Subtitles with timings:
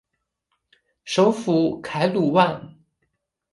[1.05, 2.73] 首府凯鲁万。